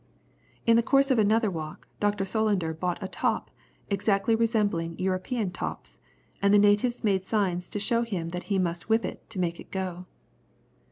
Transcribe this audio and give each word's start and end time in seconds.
In 0.65 0.77
the 0.77 0.81
course 0.81 1.11
of 1.11 1.19
another 1.19 1.51
walk, 1.51 1.87
Dr. 1.99 2.25
Solander 2.25 2.73
bought 2.73 2.97
a 3.03 3.07
top 3.07 3.51
exactly 3.87 4.33
resembling 4.33 4.97
European 4.97 5.51
tops, 5.51 5.99
and 6.41 6.51
the 6.51 6.57
natives 6.57 7.03
made 7.03 7.23
signs 7.23 7.69
to 7.69 7.79
show 7.79 8.01
him 8.01 8.29
that 8.29 8.45
he 8.49 8.57
must 8.57 8.89
whip 8.89 9.05
it 9.05 9.29
to 9.29 9.37
make 9.37 9.59
it 9.59 9.69
go. 9.69 10.07